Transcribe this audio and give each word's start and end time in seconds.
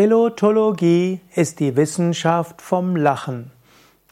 Gelotologie 0.00 1.22
ist 1.34 1.58
die 1.58 1.74
Wissenschaft 1.74 2.62
vom 2.62 2.94
Lachen. 2.94 3.50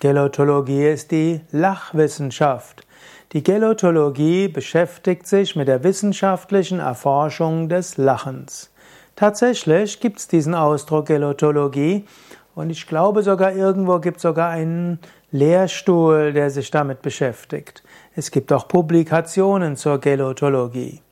Gelotologie 0.00 0.86
ist 0.86 1.10
die 1.10 1.42
Lachwissenschaft. 1.52 2.86
Die 3.32 3.42
Gelotologie 3.42 4.48
beschäftigt 4.48 5.26
sich 5.26 5.56
mit 5.56 5.68
der 5.68 5.84
wissenschaftlichen 5.84 6.80
Erforschung 6.80 7.68
des 7.68 7.98
Lachens. 7.98 8.72
Tatsächlich 9.14 10.00
gibt 10.00 10.20
es 10.20 10.26
diesen 10.26 10.54
Ausdruck 10.54 11.04
Gelotologie 11.04 12.06
und 12.54 12.70
ich 12.70 12.86
glaube 12.86 13.22
sogar 13.22 13.52
irgendwo 13.52 13.98
gibt 13.98 14.16
es 14.16 14.22
sogar 14.22 14.48
einen 14.48 15.00
Lehrstuhl, 15.32 16.32
der 16.32 16.48
sich 16.48 16.70
damit 16.70 17.02
beschäftigt. 17.02 17.82
Es 18.16 18.30
gibt 18.30 18.54
auch 18.54 18.68
Publikationen 18.68 19.76
zur 19.76 19.98
Gelotologie. 20.00 21.03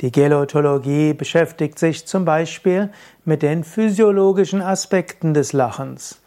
Die 0.00 0.12
Gelotologie 0.12 1.12
beschäftigt 1.12 1.76
sich 1.80 2.06
zum 2.06 2.24
Beispiel 2.24 2.90
mit 3.24 3.42
den 3.42 3.64
physiologischen 3.64 4.62
Aspekten 4.62 5.34
des 5.34 5.52
Lachens. 5.52 6.20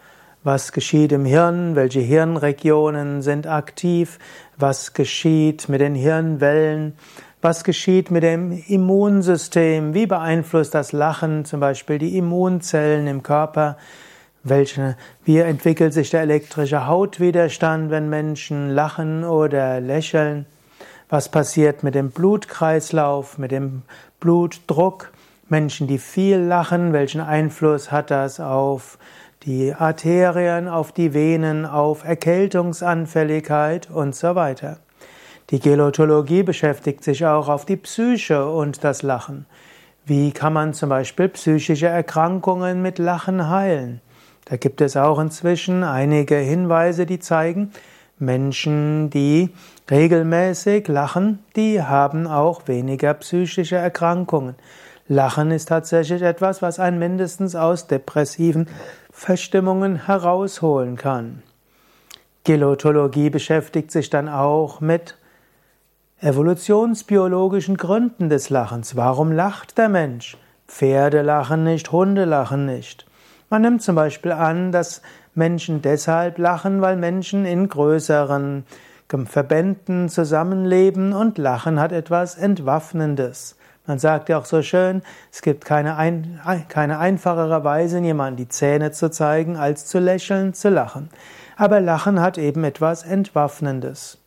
Was 0.44 0.74
geschieht 0.74 1.14
im 1.14 1.24
Hirn? 1.24 1.78
Welche 1.78 2.02
Hirnregionen 2.02 3.22
sind 3.22 3.48
aktiv? 3.48 4.20
Was 4.58 4.92
geschieht 4.92 5.70
mit 5.70 5.80
den 5.80 5.96
Hirnwellen? 5.96 6.96
Was 7.42 7.64
geschieht 7.64 8.12
mit 8.12 8.24
dem 8.24 8.52
Immunsystem? 8.52 9.94
Wie 9.94 10.06
beeinflusst 10.06 10.76
das 10.76 10.92
Lachen 10.92 11.46
zum 11.46 11.62
Beispiel 11.62 11.98
die 11.98 12.18
Immunzellen 12.18 13.08
im 13.08 13.24
Körper? 13.24 13.78
Welche, 14.44 14.98
wie 15.24 15.38
entwickelt 15.38 15.94
sich 15.94 16.10
der 16.10 16.22
elektrische 16.22 16.88
Hautwiderstand, 16.88 17.90
wenn 17.90 18.10
Menschen 18.10 18.70
lachen 18.70 19.24
oder 19.24 19.80
lächeln? 19.80 20.46
Was 21.12 21.28
passiert 21.28 21.84
mit 21.84 21.94
dem 21.94 22.10
Blutkreislauf, 22.10 23.38
mit 23.38 23.52
dem 23.52 23.82
Blutdruck? 24.22 25.12
Menschen, 25.50 25.86
die 25.86 25.98
viel 25.98 26.38
lachen, 26.38 26.94
welchen 26.94 27.20
Einfluss 27.20 27.92
hat 27.92 28.12
das 28.12 28.40
auf 28.40 28.98
die 29.44 29.74
Arterien, 29.74 30.70
auf 30.70 30.94
die 30.94 31.14
Venen, 31.14 31.66
auf 31.66 32.06
Erkältungsanfälligkeit 32.06 33.90
und 33.92 34.16
so 34.16 34.36
weiter. 34.36 34.78
Die 35.50 35.60
Gelotologie 35.60 36.44
beschäftigt 36.44 37.04
sich 37.04 37.26
auch 37.26 37.50
auf 37.50 37.66
die 37.66 37.76
Psyche 37.76 38.50
und 38.50 38.86
das 38.86 39.02
Lachen. 39.02 39.46
Wie 40.06 40.32
kann 40.32 40.54
man 40.54 40.74
zum 40.74 40.88
Beispiel 40.88 41.28
psychische 41.28 41.88
Erkrankungen 41.88 42.82
mit 42.82 43.00
Lachen 43.00 43.50
heilen? 43.50 44.00
Da 44.46 44.56
gibt 44.56 44.80
es 44.80 44.96
auch 44.96 45.20
inzwischen 45.20 45.84
einige 45.84 46.38
Hinweise, 46.38 47.06
die 47.06 47.20
zeigen, 47.20 47.74
Menschen, 48.22 49.10
die 49.10 49.50
regelmäßig 49.90 50.88
lachen, 50.88 51.40
die 51.56 51.82
haben 51.82 52.28
auch 52.28 52.68
weniger 52.68 53.14
psychische 53.16 53.76
Erkrankungen. 53.76 54.56
Lachen 55.08 55.52
ist 55.52 55.68
tatsächlich 55.68 56.22
etwas, 56.22 56.62
was 56.62 56.80
einen 56.80 57.00
mindestens 57.00 57.56
aus 57.56 57.88
depressiven 57.88 58.68
Verstimmungen 59.12 60.06
herausholen 60.06 60.96
kann. 60.96 61.44
Gelotologie 62.44 63.30
beschäftigt 63.30 63.92
sich 63.92 64.10
dann 64.10 64.30
auch 64.30 64.80
mit 64.80 65.18
evolutionsbiologischen 66.22 67.78
Gründen 67.78 68.30
des 68.30 68.50
Lachens. 68.50 68.96
Warum 68.96 69.32
lacht 69.32 69.78
der 69.78 69.90
Mensch? 69.90 70.38
Pferde 70.68 71.24
lachen 71.24 71.64
nicht, 71.64 71.92
Hunde 71.92 72.26
lachen 72.26 72.66
nicht. 72.66 73.06
Man 73.52 73.64
nimmt 73.64 73.82
zum 73.82 73.96
Beispiel 73.96 74.32
an, 74.32 74.72
dass 74.72 75.02
Menschen 75.36 75.82
deshalb 75.82 76.38
lachen, 76.38 76.80
weil 76.80 76.96
Menschen 76.96 77.44
in 77.44 77.68
größeren 77.68 78.66
Verbänden 79.26 80.08
zusammenleben 80.08 81.12
und 81.12 81.38
Lachen 81.38 81.78
hat 81.78 81.92
etwas 81.92 82.38
Entwaffnendes. 82.38 83.58
Man 83.86 84.00
sagt 84.00 84.30
ja 84.30 84.38
auch 84.38 84.46
so 84.46 84.62
schön, 84.62 85.02
es 85.34 85.42
gibt 85.42 85.66
keine, 85.66 85.98
ein, 85.98 86.40
keine 86.70 86.98
einfachere 87.00 87.66
Weise, 87.66 88.00
jemandem 88.00 88.46
die 88.46 88.48
Zähne 88.48 88.94
zu 88.94 89.12
zeigen, 89.12 89.58
als 89.58 89.86
zu 89.86 90.00
lächeln, 90.00 90.54
zu 90.54 90.70
lachen. 90.70 91.10
Aber 91.58 91.82
Lachen 91.82 92.22
hat 92.22 92.38
eben 92.38 92.64
etwas 92.64 93.04
Entwaffnendes. 93.04 94.18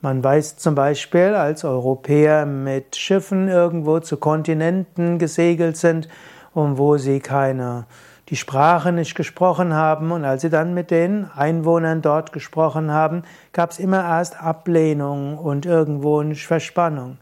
Man 0.00 0.22
weiß 0.22 0.56
zum 0.58 0.76
Beispiel, 0.76 1.34
als 1.34 1.64
Europäer 1.64 2.46
mit 2.46 2.94
Schiffen 2.94 3.48
irgendwo 3.48 3.98
zu 3.98 4.18
Kontinenten 4.18 5.18
gesegelt 5.18 5.76
sind 5.76 6.06
und 6.54 6.78
wo 6.78 6.96
sie 6.96 7.18
keine 7.18 7.86
die 8.28 8.36
Sprache 8.36 8.92
nicht 8.92 9.14
gesprochen 9.14 9.74
haben 9.74 10.10
und 10.10 10.24
als 10.24 10.42
sie 10.42 10.50
dann 10.50 10.74
mit 10.74 10.90
den 10.90 11.30
Einwohnern 11.36 12.02
dort 12.02 12.32
gesprochen 12.32 12.90
haben, 12.90 13.22
gab 13.52 13.70
es 13.70 13.78
immer 13.78 14.02
erst 14.02 14.42
Ablehnung 14.42 15.38
und 15.38 15.64
irgendwo 15.64 16.18
eine 16.18 16.34
Verspannung. 16.34 17.18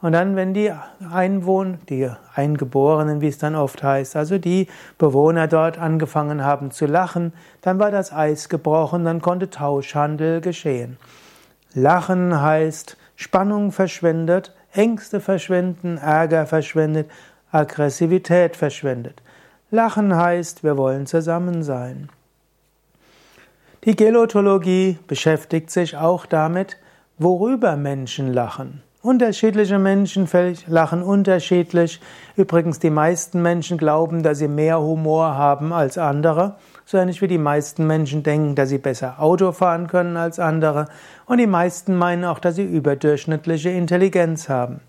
Und 0.00 0.12
dann, 0.12 0.36
wenn 0.36 0.54
die 0.54 0.72
Einwohner, 1.10 1.78
die 1.88 2.10
Eingeborenen, 2.34 3.20
wie 3.20 3.28
es 3.28 3.38
dann 3.38 3.54
oft 3.54 3.82
heißt, 3.82 4.14
also 4.14 4.38
die 4.38 4.68
Bewohner 4.98 5.48
dort 5.48 5.78
angefangen 5.78 6.44
haben 6.44 6.70
zu 6.70 6.86
lachen, 6.86 7.32
dann 7.62 7.78
war 7.78 7.90
das 7.90 8.12
Eis 8.12 8.48
gebrochen, 8.48 9.04
dann 9.04 9.20
konnte 9.20 9.50
Tauschhandel 9.50 10.40
geschehen. 10.40 10.98
Lachen 11.72 12.40
heißt, 12.40 12.96
Spannung 13.16 13.72
verschwindet, 13.72 14.54
Ängste 14.72 15.20
verschwinden, 15.20 15.96
Ärger 15.98 16.46
verschwindet, 16.46 17.10
Aggressivität 17.50 18.56
verschwindet. 18.56 19.22
Lachen 19.70 20.14
heißt, 20.14 20.62
wir 20.62 20.76
wollen 20.76 21.06
zusammen 21.06 21.64
sein. 21.64 22.08
Die 23.84 23.96
Gelotologie 23.96 24.98
beschäftigt 25.08 25.70
sich 25.70 25.96
auch 25.96 26.26
damit, 26.26 26.76
worüber 27.18 27.76
Menschen 27.76 28.32
lachen. 28.32 28.82
Unterschiedliche 29.02 29.78
Menschen 29.78 30.28
lachen 30.66 31.02
unterschiedlich. 31.02 32.00
Übrigens, 32.36 32.78
die 32.78 32.90
meisten 32.90 33.42
Menschen 33.42 33.76
glauben, 33.78 34.22
dass 34.22 34.38
sie 34.38 34.48
mehr 34.48 34.80
Humor 34.80 35.36
haben 35.36 35.72
als 35.72 35.98
andere. 35.98 36.56
So 36.84 36.98
ähnlich 36.98 37.22
wie 37.22 37.28
die 37.28 37.38
meisten 37.38 37.86
Menschen 37.86 38.22
denken, 38.22 38.54
dass 38.54 38.68
sie 38.68 38.78
besser 38.78 39.20
Auto 39.20 39.52
fahren 39.52 39.86
können 39.88 40.16
als 40.16 40.38
andere. 40.38 40.86
Und 41.26 41.38
die 41.38 41.46
meisten 41.46 41.96
meinen 41.96 42.24
auch, 42.24 42.38
dass 42.38 42.56
sie 42.56 42.64
überdurchschnittliche 42.64 43.70
Intelligenz 43.70 44.48
haben. 44.48 44.80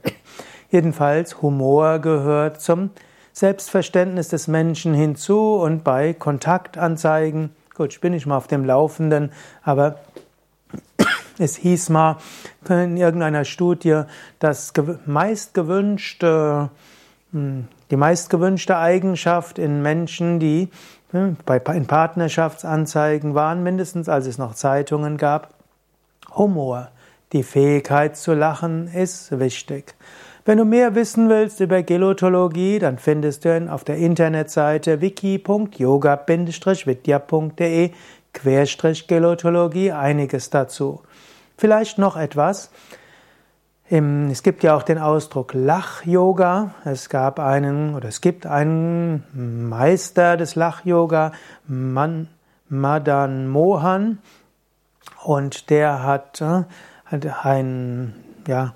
Jedenfalls, 0.72 1.42
Humor 1.42 2.00
gehört 2.00 2.62
zum 2.62 2.92
Selbstverständnis 3.38 4.30
des 4.30 4.48
Menschen 4.48 4.96
hinzu 4.96 5.58
und 5.58 5.84
bei 5.84 6.16
Kontaktanzeigen, 6.16 7.52
gut, 7.76 7.94
ich 7.94 8.02
bin 8.02 8.14
nicht 8.14 8.26
mal 8.26 8.36
auf 8.36 8.48
dem 8.48 8.66
Laufenden, 8.66 9.32
aber 9.62 10.00
es 11.38 11.56
hieß 11.58 11.90
mal 11.90 12.18
in 12.68 12.98
irgendeiner 12.98 13.46
Studie, 13.46 14.02
dass 14.40 14.74
meist 15.06 15.56
hm, 15.56 16.70
die 17.92 17.96
meistgewünschte 17.96 18.76
Eigenschaft 18.76 19.60
in 19.60 19.84
Menschen, 19.84 20.40
die 20.40 20.70
hm, 21.12 21.38
in 21.76 21.86
Partnerschaftsanzeigen 21.86 23.36
waren, 23.36 23.62
mindestens 23.62 24.10
als 24.10 24.26
es 24.26 24.40
noch 24.40 24.56
Zeitungen 24.56 25.18
gab, 25.18 25.54
Humor. 26.34 26.90
Die 27.34 27.44
Fähigkeit 27.44 28.18
zu 28.18 28.34
lachen 28.34 28.88
ist 28.88 29.38
wichtig. 29.38 29.94
Wenn 30.48 30.58
du 30.60 30.64
mehr 30.64 30.96
wissen 30.96 31.28
willst 31.28 31.60
über 31.60 31.84
Gelotologie, 31.84 32.80
dann 32.80 33.00
findest 33.00 33.44
du 33.44 33.70
auf 33.70 33.84
der 33.84 33.98
Internetseite 33.98 35.02
wiki.yoga-vidya.de 35.02 37.92
Gelotologie 39.10 39.92
einiges 39.92 40.50
dazu. 40.50 41.02
Vielleicht 41.58 41.98
noch 41.98 42.16
etwas. 42.16 42.72
Es 43.90 44.42
gibt 44.42 44.64
ja 44.64 44.78
auch 44.78 44.84
den 44.84 45.00
Ausdruck 45.00 45.54
Lach-Yoga. 45.54 46.76
Es 46.86 47.10
gab 47.10 47.42
einen 47.42 47.94
oder 47.94 48.08
es 48.08 48.22
gibt 48.22 48.46
einen 48.46 49.68
Meister 49.68 50.38
des 50.38 50.56
Lach-Yoga, 50.56 51.34
Madan 51.68 53.50
Mohan, 53.50 54.20
und 55.26 55.70
der 55.70 56.04
hat, 56.04 56.40
äh, 56.40 56.64
hat 57.04 57.46
ein, 57.46 58.14
ja, 58.48 58.74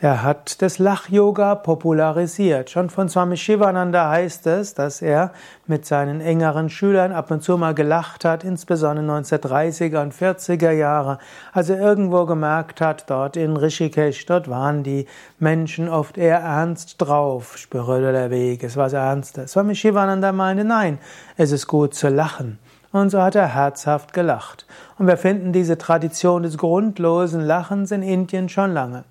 er 0.00 0.22
hat 0.22 0.62
das 0.62 0.78
Lach-Yoga 0.78 1.56
popularisiert. 1.56 2.70
Schon 2.70 2.88
von 2.88 3.08
Swami 3.08 3.36
Shivananda 3.36 4.08
heißt 4.08 4.46
es, 4.46 4.74
dass 4.74 5.02
er 5.02 5.32
mit 5.66 5.86
seinen 5.86 6.20
engeren 6.20 6.70
Schülern 6.70 7.10
ab 7.10 7.32
und 7.32 7.42
zu 7.42 7.58
mal 7.58 7.74
gelacht 7.74 8.24
hat, 8.24 8.44
insbesondere 8.44 9.04
1930er 9.04 10.00
und 10.00 10.14
40er 10.14 10.70
Jahre, 10.70 11.18
als 11.52 11.68
er 11.68 11.80
irgendwo 11.80 12.26
gemerkt 12.26 12.80
hat, 12.80 13.10
dort 13.10 13.36
in 13.36 13.56
Rishikesh, 13.56 14.24
dort 14.26 14.48
waren 14.48 14.84
die 14.84 15.06
Menschen 15.40 15.88
oft 15.88 16.16
eher 16.16 16.38
ernst 16.38 17.02
drauf, 17.02 17.58
spiritueller 17.58 18.30
Weg, 18.30 18.62
es 18.62 18.76
war 18.76 18.92
Ernstes. 18.92 19.50
Swami 19.50 19.74
Shivananda 19.74 20.30
meinte, 20.30 20.62
nein, 20.62 20.98
es 21.36 21.50
ist 21.50 21.66
gut 21.66 21.94
zu 21.94 22.08
lachen. 22.08 22.60
Und 22.92 23.10
so 23.10 23.20
hat 23.20 23.34
er 23.34 23.52
herzhaft 23.54 24.12
gelacht. 24.12 24.64
Und 24.96 25.08
wir 25.08 25.16
finden 25.16 25.52
diese 25.52 25.76
Tradition 25.76 26.44
des 26.44 26.56
grundlosen 26.56 27.40
Lachens 27.40 27.90
in 27.90 28.02
Indien 28.02 28.48
schon 28.48 28.72
lange. 28.72 29.04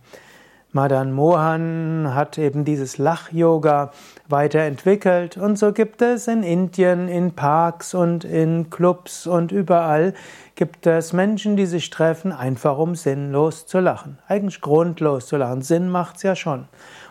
Madan 0.77 1.11
Mohan 1.11 2.13
hat 2.13 2.37
eben 2.37 2.63
dieses 2.63 2.99
Lach-Yoga 2.99 3.89
weiterentwickelt 4.29 5.35
und 5.35 5.57
so 5.57 5.73
gibt 5.73 6.03
es 6.03 6.27
in 6.27 6.43
Indien, 6.43 7.07
in 7.07 7.31
Parks 7.31 7.95
und 7.95 8.23
in 8.23 8.69
Clubs 8.69 9.25
und 9.25 9.51
überall 9.51 10.13
gibt 10.53 10.85
es 10.85 11.13
Menschen, 11.13 11.57
die 11.57 11.65
sich 11.65 11.89
treffen, 11.89 12.31
einfach 12.31 12.77
um 12.77 12.93
sinnlos 12.93 13.65
zu 13.65 13.79
lachen. 13.79 14.19
Eigentlich 14.27 14.61
grundlos 14.61 15.25
zu 15.25 15.37
lachen. 15.37 15.63
Sinn 15.63 15.89
macht's 15.89 16.21
ja 16.21 16.35
schon. 16.35 16.67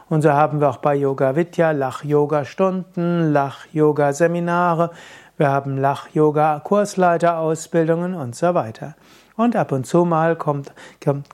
Und 0.09 0.23
so 0.23 0.33
haben 0.33 0.61
wir 0.61 0.71
auch 0.71 0.77
bei 0.77 0.95
Yoga 0.95 1.35
Vidya 1.35 1.73
Lach-Yoga-Stunden, 1.73 3.33
Lach-Yoga-Seminare, 3.33 4.93
wir 5.39 5.51
haben 5.51 5.77
Lach-Yoga-Kursleiterausbildungen 5.77 8.15
und 8.15 8.37
so 8.37 8.55
weiter. 8.55 8.95
Und 9.37 9.55
ab 9.55 9.71
und 9.73 9.87
zu 9.87 10.07
mal 10.07 10.35
kommt, 10.35 10.73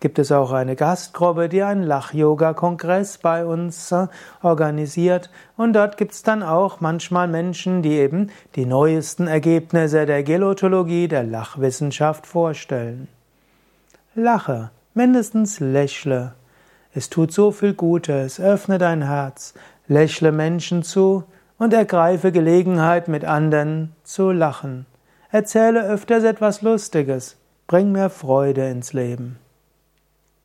gibt 0.00 0.18
es 0.18 0.32
auch 0.32 0.50
eine 0.50 0.74
Gastgruppe, 0.74 1.48
die 1.48 1.62
einen 1.62 1.84
Lach-Yoga-Kongress 1.84 3.18
bei 3.18 3.46
uns 3.46 3.92
äh, 3.92 4.08
organisiert. 4.42 5.30
Und 5.56 5.74
dort 5.74 5.96
gibt 5.96 6.12
es 6.12 6.24
dann 6.24 6.42
auch 6.42 6.80
manchmal 6.80 7.28
Menschen, 7.28 7.80
die 7.82 7.92
eben 7.92 8.30
die 8.56 8.66
neuesten 8.66 9.28
Ergebnisse 9.28 10.04
der 10.04 10.24
Gelotologie, 10.24 11.06
der 11.06 11.22
Lachwissenschaft 11.22 12.26
vorstellen. 12.26 13.06
Lache, 14.16 14.70
mindestens 14.94 15.60
lächle. 15.60 16.34
Es 16.92 17.08
tut 17.08 17.32
so 17.32 17.52
viel 17.52 17.72
Gutes, 17.72 18.40
öffne 18.40 18.78
dein 18.78 19.02
Herz, 19.02 19.54
lächle 19.86 20.32
Menschen 20.32 20.82
zu 20.82 21.22
und 21.56 21.72
ergreife 21.72 22.32
Gelegenheit, 22.32 23.06
mit 23.06 23.24
anderen 23.24 23.94
zu 24.02 24.32
lachen. 24.32 24.86
Erzähle 25.30 25.84
öfters 25.84 26.24
etwas 26.24 26.62
Lustiges. 26.62 27.36
Bring 27.72 27.90
mehr 27.92 28.10
Freude 28.10 28.68
ins 28.68 28.92
Leben. 28.92 29.38